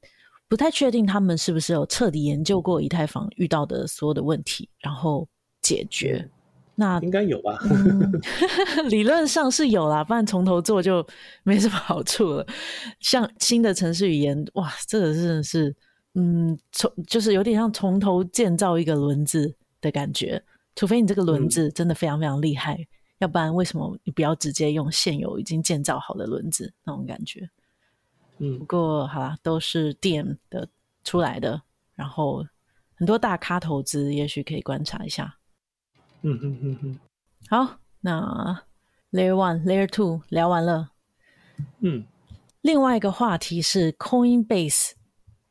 [0.53, 5.27] 不太确定他们是不是有彻底研究过以太坊遇到的所有的问题，然后
[5.63, 6.29] 解决。
[6.75, 7.57] 那应该有吧？
[7.63, 8.21] 嗯、
[8.87, 11.03] 理论上是有啦，不然从头做就
[11.41, 12.45] 没什么好处了。
[12.99, 15.75] 像新的城市语言，哇，这个真的是，
[16.13, 20.39] 嗯，从就是有点像从头建造一个轮子的感觉。
[20.75, 22.85] 除非你这个轮子真的非常非常厉害，嗯、
[23.21, 27.49] 要不然为什么你不要直接用现有已经建造好的轮子那种感觉？
[28.39, 30.67] 嗯，不过好啦，都是 Diem 的
[31.03, 31.61] 出来的，
[31.95, 32.45] 然后
[32.95, 35.37] 很多大咖投资，也许可以观察一下。
[36.21, 36.99] 嗯嗯嗯嗯。
[37.49, 38.63] 好，那
[39.11, 40.91] Layer One、Layer Two 聊完了。
[41.79, 42.05] 嗯。
[42.61, 44.93] 另外一个话题是 Coinbase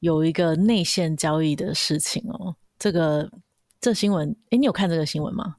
[0.00, 2.56] 有一个内线交易的事情哦。
[2.78, 3.30] 这个
[3.80, 5.56] 这新闻，哎，你有看这个新闻吗？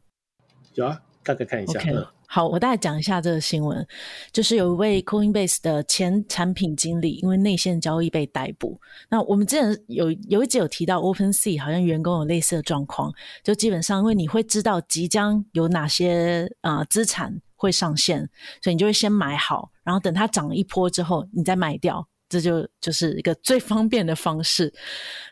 [0.73, 1.79] 有啊，大概看一下。
[1.79, 1.95] Okay.
[1.97, 3.87] 嗯好，我大概讲一下这个新闻，
[4.31, 8.81] 就是有一位 Coinbase 的前产品经理因为内线交易被逮捕。
[9.07, 18.27] 那我们之前有有一集有提到 OpenSea 好像员工有类似的状况，就基本上因为你会知道即将有哪些啊、资产会上线，
[18.63, 24.73] 所以你就会先买好，然后等它涨一波之后你再卖掉，这就就是一个最方便的方式。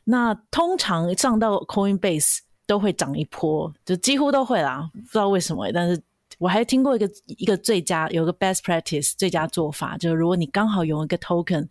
[0.04, 6.00] 那通常上到 Coinbase 都会涨一波，就几乎都会啦，不知道为什么，但是。
[6.42, 11.68] 我还听过一个一个最佳有个 best practice 最佳做法，就是如果你刚好有一个 token，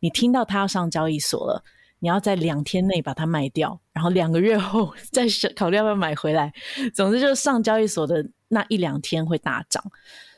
[0.00, 1.62] 你听到它要上交易所了，
[1.98, 6.50] 你要在两天内把它卖掉，然后两个月后再考虑要不要买回来。
[6.94, 9.84] 总之就是上交易所的那一两天会大涨。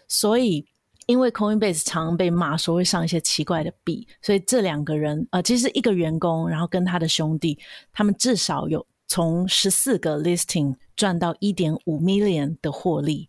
[0.08, 0.66] 所以
[1.06, 7.56] 因为 Coinbase 常常被骂说会上一些奇怪的币，所以这两个人呃，其实一个员工，然后跟他的兄弟，
[7.92, 13.28] 他们至少有从十四个 listing 赚到一点五 million 的获利。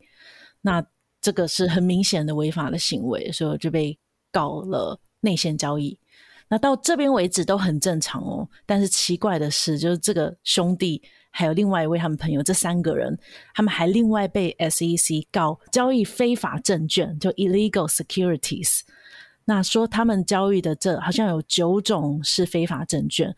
[0.61, 0.83] 那
[1.19, 3.97] 这个是很明显的违法的行为，所以就被
[4.31, 5.97] 告了内线交易。
[6.47, 13.17] 那到这边为止都很正常哦，但是奇怪的是，就是这个兄弟还有另外一位他们朋友，这三个人
[13.53, 18.81] 他们还另外被 SEC 告交易非法证券，就 illegal securities。
[19.45, 23.33] 那说他们交易的这好像有九种是非法证券。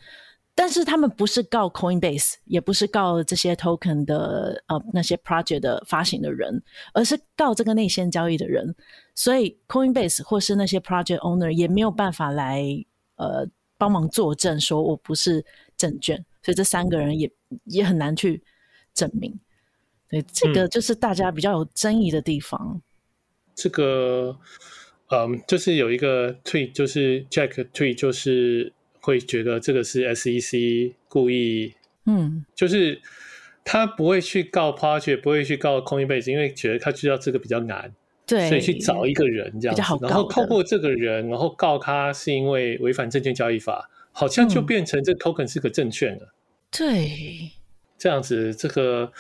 [0.55, 6.61] 但是他们不是告 Coinbase，也不是告这些 token 的呃那些 project 的发行的人，
[6.93, 8.75] 而是告这个内线交易的人。
[9.15, 12.63] 所以 Coinbase 或是那些 project owner 也没有办法来
[13.15, 13.47] 呃
[13.79, 15.43] 帮忙作证，说我不是
[15.75, 16.23] 证券。
[16.43, 17.31] 所以这三个人也
[17.63, 18.43] 也很难去
[18.93, 19.39] 证明。
[20.07, 22.73] 对，这个就是大家比较有争议的地方。
[22.75, 22.81] 嗯、
[23.55, 24.37] 这个
[25.09, 28.71] 嗯，就是有一个 tweet，就是 Jack tweet，就是。
[29.05, 31.73] 会觉得这个是 SEC 故意，
[32.05, 33.01] 嗯，就是
[33.65, 37.93] 他不会去告 Project，不会去告 Coinbase，因为觉得他知道这个比较难，
[38.25, 46.33] 对，所以去找一个人这样子，然后透过这个人，然后告他是因为违反证券交易法，好像就变成这 token 是个证券了，
[46.71, 47.51] 对，
[47.97, 49.11] 这样子，这个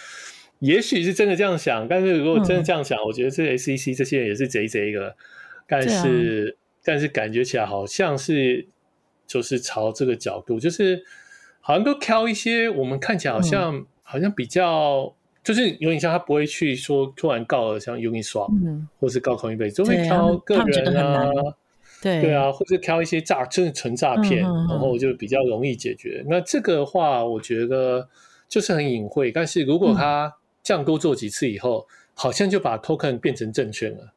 [0.59, 5.17] 也许是真的这样想，但是如果真的这样想，我觉得这 SEC 这些人也是贼贼的，
[5.67, 8.69] 但是但是感觉起来好像是。
[9.33, 11.03] 就是朝这个角度，就是
[11.59, 15.11] 好像都挑一些我们看起来好像、嗯、好像比较，
[15.43, 21.31] 就是有点像他不会去说突然告了像 Uniswap，嗯，或是告 Coinbase，都会挑个人啊，
[21.99, 22.21] 对。
[22.21, 26.21] 对啊，或者挑一些诈，真的纯诈骗，然后就比较容易解决。
[26.25, 28.07] 嗯、那这个的话，我觉得
[28.47, 34.13] 就是很隐晦，但是如果他这样多做几次以后，嗯、好像就把 Token 变成证券了。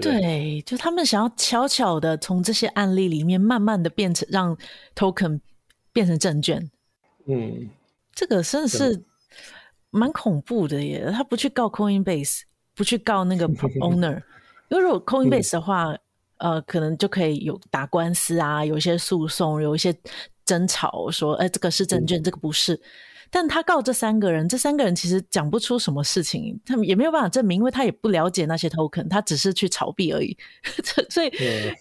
[0.00, 4.56] 对，就他们想要悄悄的从这些案例里面，慢慢的变成让
[4.94, 5.40] token
[5.92, 6.70] 变成证券。
[7.26, 7.68] 嗯，
[8.14, 9.02] 这个真的是
[9.90, 11.10] 蛮恐怖的耶！
[11.12, 12.42] 他不去告 Coinbase，
[12.74, 13.48] 不去告那个
[13.80, 14.22] owner，
[14.68, 15.92] 因为如果 Coinbase 的话，
[16.38, 19.94] 嗯、呃，可能就可以有打官司啊，有一些诉讼，有一些
[20.44, 22.80] 争吵，说，哎，这个是证券，嗯、这个不是。
[23.30, 30.36] 但他告这三个人，这三个人其实讲不出什么事情，他们也没有办法证明，因为他也不了解那些 token，他只是去炒币而已，
[31.10, 31.30] 所以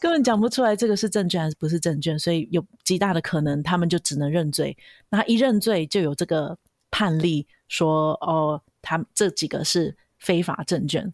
[0.01, 4.77] 根本讲不出来这个是证券还是不是证券，所以有极大的可能他们就只能认罪。
[5.09, 6.57] 那一认罪就有这个
[6.91, 11.13] 判例说，哦，他这几个是非法证券，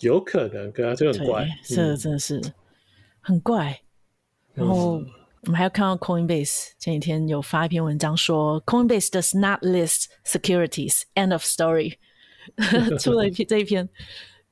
[0.00, 2.42] 有可能，可能这个很怪，这真的是
[3.20, 3.80] 很怪，
[4.54, 5.00] 然后。
[5.00, 5.06] 嗯
[5.42, 11.02] 我们还要看到 Coinbase 前几天有发一篇文章说，Coinbase does not list securities.
[11.16, 11.94] End of story。
[13.00, 13.88] 出了一篇这一篇，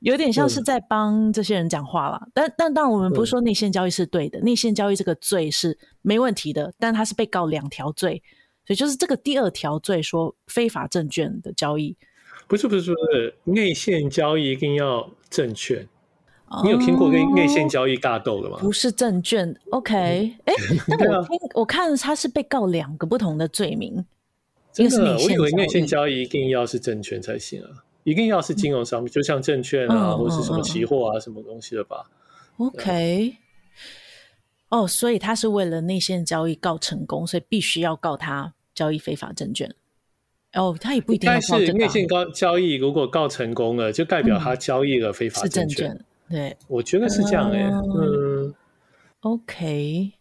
[0.00, 2.20] 有点像是在帮这些人讲话了。
[2.34, 6.74] 但但当然，我们不是说内线交易是对的，内线交易这个罪是没问题的。
[6.78, 8.20] 但他是被告两条罪，
[8.66, 11.96] 所以就是这个第二条罪说非法证券的交易。
[12.48, 15.86] 不是不是不是内线交易一定要证券。
[16.64, 18.56] 你有听过跟内线交易尬斗的吗？
[18.60, 19.94] 不是证券，OK？
[20.44, 24.04] 哎、嗯，那我听我看他是被告两个不同的罪名。
[24.72, 27.70] 真的，我以为内线交易一定要是证券才行啊，
[28.02, 32.10] 一定要是金融商品，嗯、就像证券啊，嗯、或是什么期货啊，嗯、什么东西的吧
[32.56, 33.36] ？OK。
[34.70, 39.72] 哦，所以他是为了内线交易告成功，所以必须要告他交易非法证券。
[40.54, 41.28] 哦，他也不一定。
[41.28, 45.92] 但是内线交交易如果告成功了，就代表他交易了非法证券。
[45.92, 47.70] 嗯对，我觉得是这样哎、欸。
[47.70, 48.54] 嗯，嗯
[49.20, 50.12] ，OK。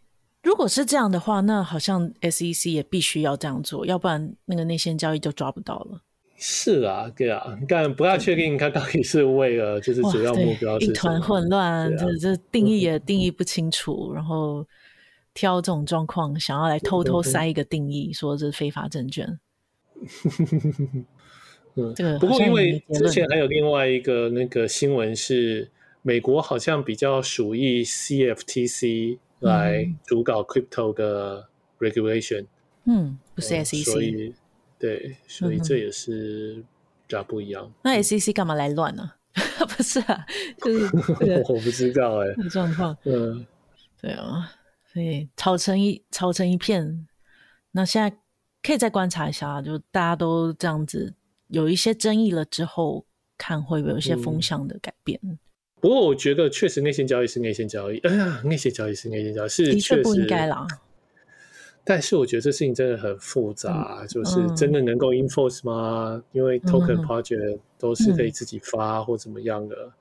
[0.42, 6.02] 如如果是这样的话，那好像 SEC 也必须要这样做，要不然那个内线交易就抓不到了。
[6.36, 14.66] 是啊，对啊，但不太确定他到底是为了 就是主要目标是一团混乱，这这定义也定义不清楚，嗯、然后
[15.32, 19.26] 挑这种状况想要来偷偷塞一个定义，嗯、说这是非法证券。
[21.76, 25.70] 嗯，这个不过因为之前还有另外一个那个新闻是，
[26.02, 32.46] 美国好像比较属于 CFTC 来主搞 crypto 的 regulation，
[32.84, 34.34] 嗯，不是 SEC，所以。
[34.78, 36.54] 对，所以这也是
[37.06, 37.66] 比较不一样。
[37.66, 39.12] 嗯、那 SEC 干嘛来乱呢？
[39.76, 40.24] 不是啊，
[40.64, 40.86] 就是
[41.52, 42.96] 我不知道哎、欸，状况。
[43.04, 43.46] 嗯，
[44.00, 44.50] 对啊，
[44.90, 47.06] 所以吵成一吵成一片。
[47.72, 48.16] 那现在
[48.62, 51.14] 可以再观察一下，就大家都这样子
[51.48, 53.04] 有一些争议了之后，
[53.36, 55.20] 看会不会有一些风向的改变。
[55.22, 55.38] 嗯、
[55.80, 60.66] 不过我觉得确实内线交易是内线交易，哎呀，内线交易是内线交易是的确不应该啦。
[61.82, 66.12] 但是我觉得这事情真的很复杂，嗯、就是真的能够 enforce 吗？
[66.14, 69.92] 嗯、因为 token project 都是可以自己发或怎么样的，嗯、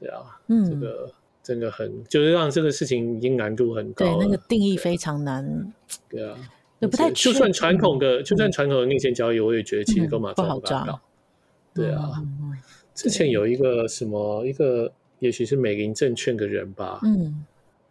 [0.00, 1.12] 对啊，嗯，这个
[1.42, 5.72] 真的很就是让这个事情已经难度很高，对，那个定义非常难，
[6.08, 6.34] 对啊，
[6.80, 11.00] 不太就算传统的，嗯、就算传统的内线交易，我也觉得其实都蛮、嗯、不好抓，
[11.74, 12.56] 对啊，嗯、
[12.94, 17.44] 之前有一个什么一个，也许是美林证券的人吧，嗯，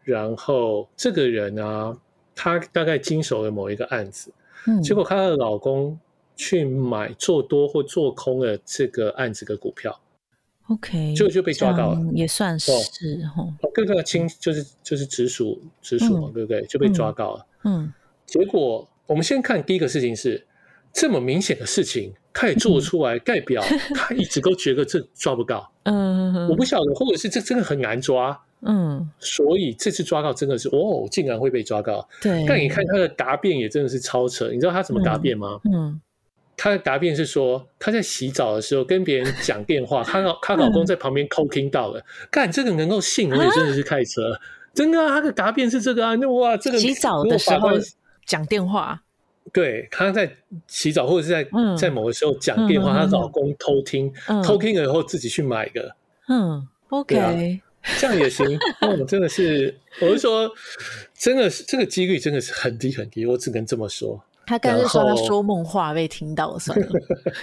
[0.03, 1.97] 然后这个人啊。
[2.39, 4.31] 她大概经手了某一个案子，
[4.67, 5.99] 嗯，结果她的老公
[6.35, 9.99] 去买做多或做空了这个案子的股票
[10.67, 12.71] ，OK，就就被抓到了，也算是
[13.35, 16.63] 哦，各个亲就是就是直属直属嘛，对不对？
[16.67, 17.91] 就被抓到了，嗯，
[18.27, 20.45] 结果我们先看第一个事情是
[20.93, 23.63] 这么明显的事情，他也做出来，代表
[23.95, 28.39] 他一直都觉得这抓不到，嗯，我不晓得，或者是这真的很难抓。
[28.61, 32.07] 嗯，所以这次抓到真的是哦，竟然会被抓到。
[32.21, 34.49] 对，但你看他的答辩也真的是超扯。
[34.49, 35.59] 你知道他怎么答辩吗？
[35.65, 36.01] 嗯，嗯，
[36.55, 42.03] 他的答辩是说他在洗澡的时候跟别人讲电话， 她老她老公在旁边偷听到了。
[42.31, 44.35] 干、嗯、这个能够信，我也真的是太扯了。
[44.35, 44.41] 啊、
[44.73, 47.69] 真的啊，他的答辩是这个啊，那哇，这个洗澡的时候
[48.25, 49.03] 讲电话，
[49.53, 50.31] 对，她在
[50.67, 55.95] 洗澡或者是在、嗯、在某个时候讲电话，她、嗯、老公偷听，嗯、偷听了以后自己去买的。
[56.29, 57.61] 嗯，OK。
[57.99, 58.45] 这样也行，
[58.81, 60.51] 哦，真的是，我是说，
[61.17, 64.21] 真的是这个几率真的是很低很低，我只能这么说。
[64.45, 66.87] 他刚才说他说梦话被听到算了，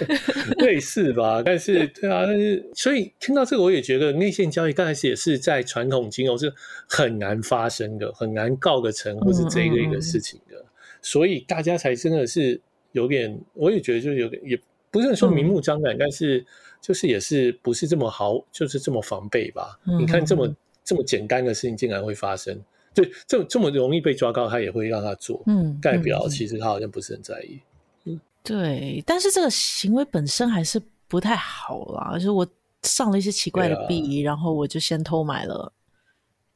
[0.57, 1.41] 类似吧？
[1.43, 6.53] 但是对啊，但是所以听到这个，我也觉得内线交易刚开始也是在传统金融是
[6.87, 10.65] 很难发生的，很难告个成或是这一类的事情的，嗯嗯，
[11.05, 12.59] 所以大家才真的是
[12.91, 16.45] 有点，我也觉得就是有点，也不是说明目张胆，嗯、但是。
[16.81, 19.75] 就是也是不是这么好，就是这么防备吧？
[19.87, 22.55] 嗯、你看这么这么简单的事情竟然会发生，
[22.93, 27.59] 就这这么容易被抓到，他也会让他做，嗯，代表其实他好像不是很在意。
[28.03, 32.13] 嗯，对，但是这个行为本身还是不太好啦。
[32.13, 32.47] 就是我
[32.83, 35.73] 上了一些奇怪的币，啊、然后我就先偷买了，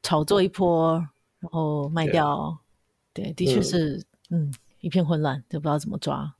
[0.03, 0.93] 炒作一波，
[1.39, 2.55] 然后卖掉。
[3.13, 6.33] 对，啊、对，的确是，嗯，嗯，一片混乱，都不知道怎么抓。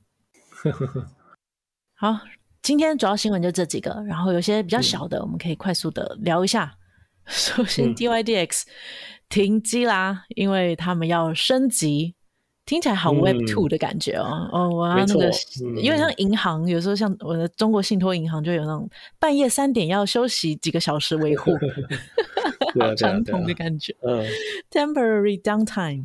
[1.94, 2.20] 好。
[2.62, 6.70] 今天主要新闻就这几个，然后有些比较小的，嗯、我们可以快速的聊一下。
[7.24, 8.64] 首先，DYDX
[9.30, 12.14] 停机啦，嗯、因为他们要升级，
[12.66, 14.50] 听起来好 Web Two 的感觉哦。
[14.52, 15.30] 嗯、哦，我要那个，
[15.64, 18.86] 嗯、因为像银行，有时候像我的中国信托银行，就有那种
[19.18, 21.52] 半夜三点要休息几个小时维护，
[22.78, 23.96] 好传统的感觉。
[24.02, 24.22] 嗯
[24.70, 26.02] ，Temporary downtime。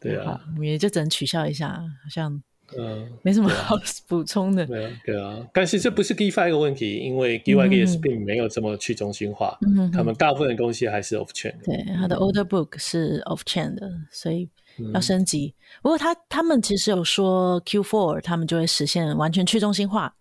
[0.00, 2.42] 对啊，我们也就只能取消一下，好像。
[2.78, 3.74] 嗯，没什么好
[4.06, 4.64] 补充的。
[4.64, 11.64] 对啊，对啊，但是这不是 DeFi 一个问题，因为 DYDX 并没有这么去中心化，嗯，他们大部分的东西还是 off chain 的。
[11.64, 14.48] 对，他的 order book 是 off chain 的，所以
[14.94, 15.52] 要升级。
[15.82, 20.14] 不过他他们其实有说 Q4 他们就会实现完全去中心化，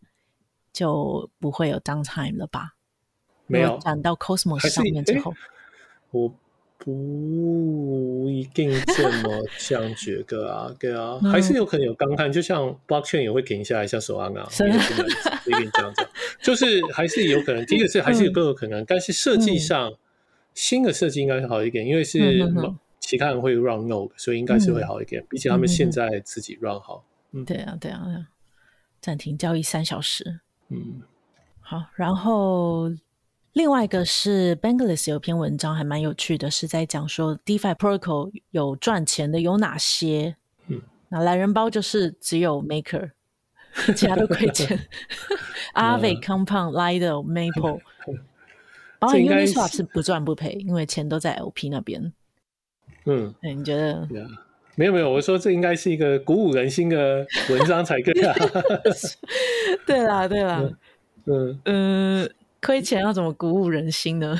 [0.73, 2.71] 就不会有 downtime 了吧？
[3.45, 5.31] 没有，转到 Cosmos 上面之后，
[6.09, 6.33] 我。
[6.81, 16.07] 不一定这么像觉得啊， 对啊，还是有可能有刚看，就像 blockchain 也会停下来，像手安啊，不一定这样子，
[16.41, 17.65] 就是还是有可能。
[17.65, 19.91] 第一个是还是有更有可能，但是设计上
[20.53, 22.19] 新的设计应该是好一点，因为是
[22.99, 27.03] 其他人会 run node，所以应该是会好一点，比起他们现在自己 run 好。
[27.33, 28.27] 嗯，对啊，对啊，
[29.01, 30.39] 暂停交易三小时。
[30.69, 31.01] 嗯，
[31.59, 32.89] 好，然后。
[33.59, 40.37] 另外一个是 Bankless 有篇文章还蛮有趣的，是在讲说 DeFi Protocol 有赚钱的有哪些。
[40.67, 43.11] 嗯，那懒人包就是只有 Maker，
[43.97, 44.79] 其他都亏钱。
[45.75, 47.81] Aave、Compound、Lido、Maple，
[48.97, 52.13] 包括 Uniswap 是不赚不赔，因为钱都在 LP 那边。
[53.07, 54.07] 嗯，对，你觉得？
[54.75, 58.33] 没有没有，我说这应该是一个鼓舞人心的文章才对啊。
[59.85, 60.63] 对 啦对啦，
[61.25, 62.29] 嗯嗯，
[62.61, 64.39] 亏钱要怎么鼓舞人心呢？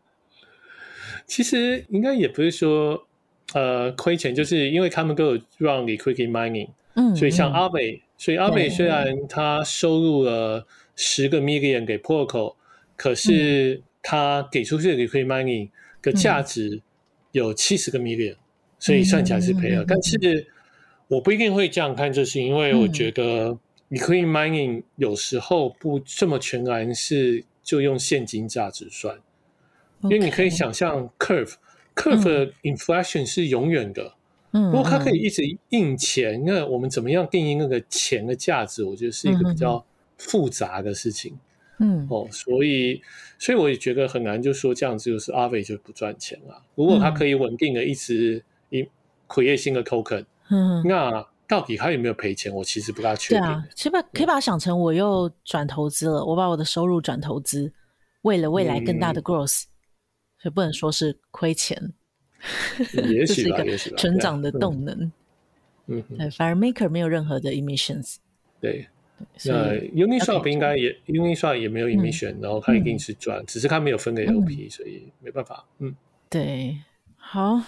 [1.26, 3.06] 其实应该也不是说
[3.54, 12.54] 呃亏钱，就是因为他们都有 run liquidity mining，嗯，所以像阿北、嗯，所以阿北虽然他收入了十个 million 给 Protocol，
[12.96, 15.70] 可是他给出去的 liquidity mining
[16.02, 16.82] 的价值
[17.32, 18.36] 有七十个 million。
[18.82, 20.46] 所以算起来是赔了，嗯，但是
[21.06, 23.58] 我不一定会这样看，就是因为我觉得
[23.90, 29.16] liquidity mining 有时候不这么全然是就用现金价值算，
[30.02, 31.58] 嗯，因为你可以想象 curve，嗯、
[31.94, 34.14] curve 的 inflation 是永远的，
[34.52, 38.82] 嗯，如果它可以一直印钱，那我们怎么样定义那个钱的价值？
[38.84, 39.84] 我觉得是一个比较
[40.16, 41.38] 复杂的事情，
[41.78, 43.02] 嗯，哦，所以
[43.38, 46.62] 所以我也觉得很难，就说这样子就是 Aave 就不赚钱了。
[46.74, 48.88] 如果它可以稳定的一直一
[49.28, 52.54] create 新的 token，嗯，那到底他有没有赔钱？
[52.54, 53.42] 我其实不大确定。
[53.42, 57.72] 对啊，其实把可以把它想成我又转投资了，我把我的收入转投资，
[58.22, 59.66] 为了未来更大的 growth，、嗯、
[60.38, 61.92] 所以不能说是亏钱。
[63.10, 65.12] 也许吧，这是一个成长的动能。
[65.88, 68.16] 嗯，对，反而 Maker 没有任何的 emissions。
[68.60, 68.86] 对，
[69.44, 75.66] 那 Uniswap 应该也 Uniswap 也没有 emission，、嗯、然后它一定是赚、嗯，只是它没有分给 LP，、嗯、所以没办法。
[75.80, 75.94] 嗯，
[76.30, 76.78] 对，
[77.16, 77.60] 好。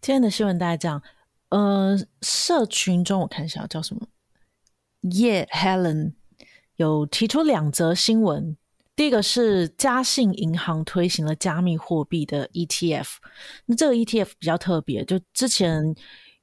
[0.00, 1.00] 今天的新闻大概这样，
[1.52, 4.08] 呃，社群中我看一下叫什么
[5.02, 6.14] ，Yeah Helen
[6.76, 8.56] 有提出两则新闻，
[8.96, 13.16] 第一个是嘉信银行推行了加密货币的 ETF，
[13.66, 15.94] 那这个 ETF 比较特别，就之前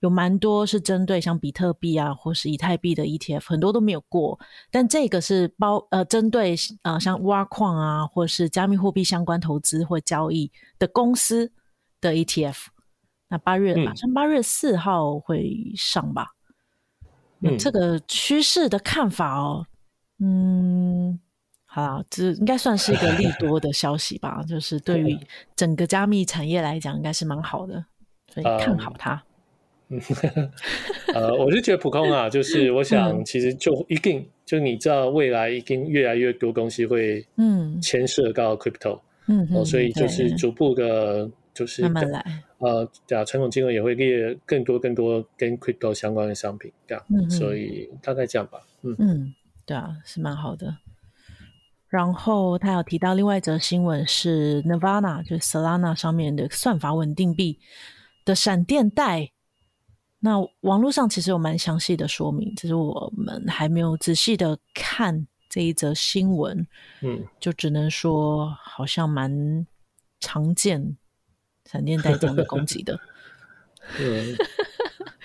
[0.02, 4.40] 有蛮多是针对像比特币啊或是以太币的 ETF，很多都没有过，
[4.70, 11.52] 但这个是包呃针对呃像挖矿啊或是加密货币相关投资或交易的公司
[12.00, 12.68] 的 ETF。
[13.30, 16.34] 那八月马上八月四号会上吧？
[17.42, 19.66] 嗯，这个趋势的看法哦，
[20.20, 21.18] 嗯，
[21.66, 25.18] 好，这应该算是一个利多的消息吧，就是 对于
[25.56, 27.86] 整个加密产业来讲，应该是蛮好的，
[28.34, 29.24] 所以看好它。
[29.88, 30.02] 嗯，
[31.16, 41.30] 呃，我就觉得普通啊，就是我想其实就一定，就你知道未来一定越来越多东西会嗯牵涉到 crypto，嗯，哦，所以就是逐步的。
[41.60, 49.36] 就是慢慢来，呃，对啊，传统金融也会列更多更多跟 crypto 相关的商品，这样，嗯，所以大概这样吧，嗯嗯，
[49.66, 50.78] 对啊，是蛮好的。
[51.90, 57.60] 然后他有提到另外一则新闻是 Nirvana，就是 Solana 上面的算法稳定币
[58.24, 59.32] 的闪电贷。
[60.20, 66.66] 那网络上其实有蛮详细的说明，只是我们还没有仔细的看这一则新闻，
[67.02, 69.68] 嗯，就只能说好像蛮
[70.22, 70.96] 常见。
[71.66, 73.00] 闪电带这样的攻击的，
[74.00, 74.36] 嗯，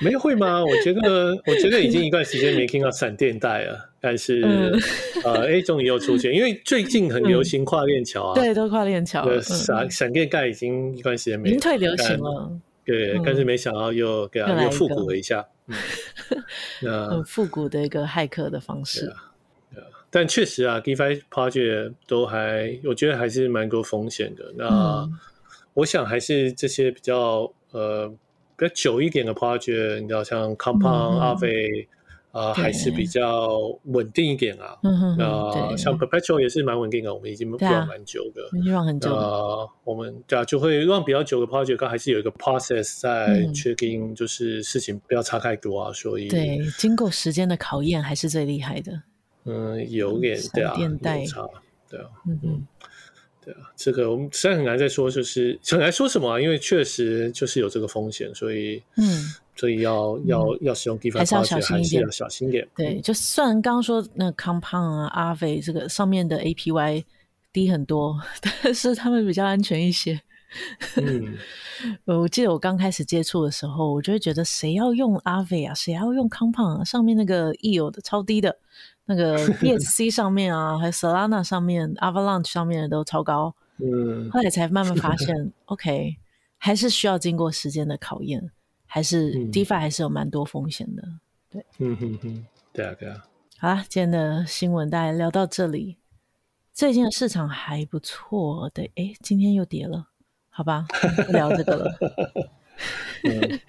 [0.01, 0.64] 没会吗？
[0.64, 4.72] 我觉得，我觉得已经一段时间没听到闪电带了，但是、嗯、
[5.24, 9.26] 呃，A 终于又出现，因为最近很流行跨链桥啊，对，都跨链桥。
[9.41, 12.51] 闪闪电贷已经一段时间没，已经退流行了，
[12.85, 15.76] 对，但是没想到又给它又复古了一下， 嗯，
[16.82, 19.07] 那很复古的一个骇客的方式，
[19.74, 24.66] 对啊，但确实啊，DeFi project 都还，我觉得还是蛮多风险的，那。
[24.66, 25.12] 嗯
[25.75, 28.09] 我想还是这些比较呃
[28.57, 31.87] 比较久一点的 project，你知道像 Compound、Aave
[32.31, 34.77] 啊，还是比较稳定一点啊。
[34.83, 38.43] 嗯那、呃、像 Perpetual 也是蛮稳定的，我们已经 run 蛮久的。
[38.59, 39.14] run 很久。
[39.14, 45.93] 呃，我们对啊，就会 run 比较久的 project，刚还是有一个 process 在确定，就是事情不要差太多啊。
[45.93, 49.03] 所以对，经过时间的考验，还是最厉害的。
[49.45, 51.49] 嗯，有点对啊，有差，
[51.89, 52.66] 对啊，嗯嗯。
[53.45, 62.67] 对啊，这个我们实在很难再说，就是很难说什么啊，因为确实就是有这个风险，所以嗯，所以要、嗯、要要使用 DeFi 还是要小心一点，要小心点。
[62.75, 67.05] 对，就算刚刚说那个 Compound 啊、Aave 这个上面的 APY
[67.53, 68.19] 低很多，
[68.63, 70.21] 但是他们比较安全一些。
[70.97, 71.37] 嗯，
[72.07, 78.57] 我记得我刚开始接触的时候，我就会觉得谁要用 Aave 啊，谁要用 Compound 啊，上面那个 yield 的超低的。
[79.07, 83.55] 那个 BSC 上面啊，还有 Solana 上面，Avalanche 上面的都超高。
[83.79, 86.17] 嗯，后来才慢慢发现， OK，
[86.59, 88.51] 还是需要经过时间的考验，
[88.87, 91.03] 还是 DeFi 还是有蛮多风险的。
[91.51, 93.25] 对，嗯哼哼，对啊，对啊。
[93.59, 95.97] 好啦，今天的新闻大概聊到这里。
[96.73, 100.09] 最近的市场还不错，对，哎，今天又跌了，
[100.51, 100.87] 好吧，
[101.27, 101.99] 不聊这个了。
[103.25, 103.61] 嗯，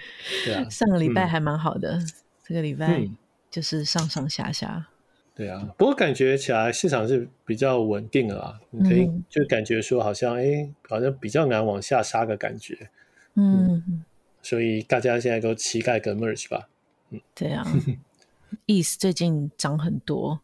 [0.46, 2.12] 对啊，上个礼拜还蛮好的，嗯，
[2.44, 3.08] 这个礼拜
[3.50, 4.88] 就是上上下下。
[5.36, 12.90] 对啊，不过感觉起来市场是比较稳定的啦，你可以就感觉说好像哎、嗯，好像比较难往下杀的感觉，
[13.34, 14.06] 嗯，嗯，
[14.42, 16.70] 所以大家现在都期待个 merge 吧。
[17.10, 17.68] 嗯，对啊，
[18.66, 20.40] ETH 最近涨很多，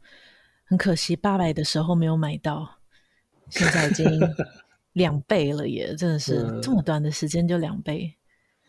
[0.66, 2.70] 很可惜八百的时候没有买到，
[3.50, 4.06] 现在已经
[4.92, 8.14] 两倍了耶， 真的是这么短的时间就两倍。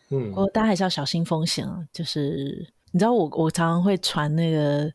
[0.09, 4.89] 嗯，不过大家还是要小心风险啊，就是你知道我我常常会传那个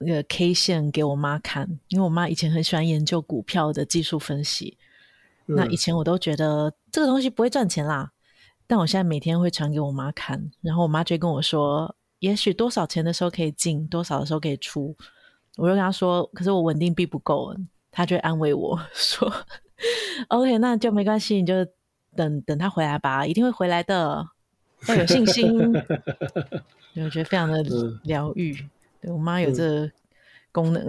[0.00, 4.76] 那个 K 线给我妈看，因为我妈以前很喜欢研究股票的技术分析。
[5.44, 8.12] 那以前我都觉得这个东西不会赚钱啦，
[8.66, 14.96] 但我现在每天会传给我妈看，然后我妈就会跟我说，也许多少钱的时候可以进，多少的时候可以出。
[15.56, 17.54] 我就跟她说，可是我稳定币不够，
[17.90, 19.30] 她就会安慰我 说
[20.28, 21.66] ，OK，那就没关系，你就
[22.14, 24.24] 等等他回来吧，一定会回来的，
[24.86, 25.50] 要有信心。
[26.94, 27.62] 我觉得非常的
[28.04, 28.56] 疗愈，
[29.00, 29.90] 对，我妈有这个
[30.52, 30.86] 功能，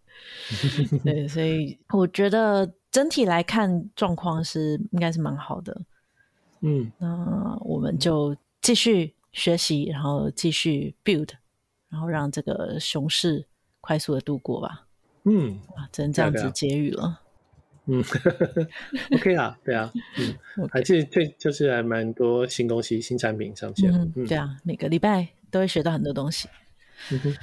[1.04, 2.72] 对，所以我觉得。
[2.88, 5.82] 整体来看，状况是应该是蛮好的。
[6.62, 11.28] 嗯，那我们就继续学习，然后继续 build，
[11.90, 13.44] 然后让这个熊市
[13.82, 14.86] 快速的度过吧。
[15.24, 15.60] 嗯，
[15.92, 17.20] 只能这样子结语了。
[17.84, 18.02] 嗯
[19.12, 19.92] ，OK 啊，对啊，
[20.56, 23.92] 嗯， 还是对，就是还蛮多新东西、新产品上线。
[23.92, 26.48] 嗯，对啊，每个礼拜都会学到很多东西。
[27.10, 27.34] 嗯哼，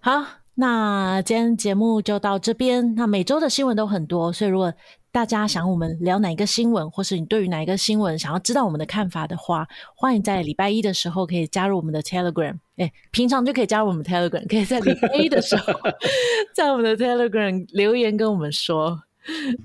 [0.00, 0.26] 好。
[0.60, 2.96] 那今天节目就到这边。
[2.96, 4.74] 那每周的新闻都很多，所以如果
[5.12, 12.58] 大家想我们聊哪一个新闻，或是你对于哪一个新闻想要知道我们的看法的话，欢迎在礼拜一的时候可以加入我们的 Telegram。
[12.76, 15.72] 哎，平常就可以加入我们 Telegram，可以在礼拜一的时候
[16.52, 19.00] 在我们的 Telegram 留言跟我们说。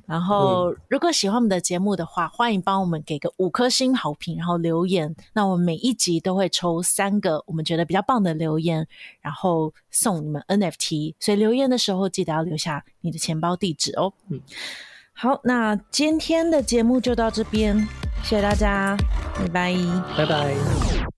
[0.05, 5.15] 然后，如果喜欢我们的节目的话，欢迎帮我们给个五颗星好评，然后留言。
[5.33, 8.87] 那我们每一集都会抽三个我们觉得比较棒的留言，
[9.21, 11.15] 然后送你们 NFT。
[11.19, 14.13] 所以留言的时候记得要留下你的钱包地址哦。
[14.29, 14.39] 嗯，
[15.13, 17.77] 好，那今天的节目就到这边，
[18.23, 18.97] 谢谢大家，
[19.37, 19.75] 拜拜，
[20.17, 21.12] 拜拜。